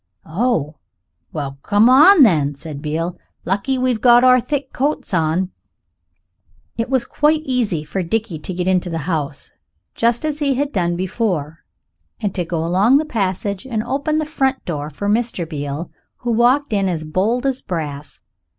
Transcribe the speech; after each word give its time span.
"Oh, 0.25 0.77
well 1.31 1.59
come 1.61 1.87
on, 1.87 2.23
then," 2.23 2.55
said 2.55 2.81
Beale; 2.81 3.19
"lucky 3.45 3.77
we've 3.77 4.01
got 4.01 4.23
our 4.23 4.39
thick 4.39 4.73
coats 4.73 5.13
on." 5.13 5.51
It 6.75 6.89
was 6.89 7.05
quite 7.05 7.43
easy 7.43 7.83
for 7.83 8.01
Dickie 8.01 8.39
to 8.39 8.51
get 8.55 8.67
into 8.67 8.89
the 8.89 8.97
house, 9.05 9.51
just 9.93 10.25
as 10.25 10.39
he 10.39 10.55
had 10.55 10.71
done 10.71 10.95
before, 10.95 11.59
and 12.19 12.33
to 12.33 12.43
go 12.43 12.65
along 12.65 12.97
the 12.97 13.05
passage 13.05 13.63
and 13.67 13.83
open 13.83 14.17
the 14.17 14.25
front 14.25 14.65
door 14.65 14.89
for 14.89 15.07
Mr. 15.07 15.47
Beale, 15.47 15.91
who 16.17 16.31
walked 16.31 16.73
in 16.73 16.89
as 16.89 17.03
bold 17.03 17.45
as 17.45 17.61
brass. 17.61 18.21